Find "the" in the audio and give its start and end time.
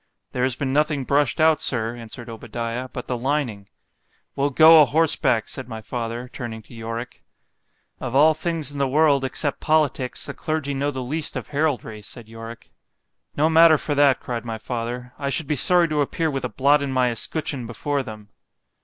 3.07-3.15, 8.79-8.87, 10.25-10.33, 10.89-11.03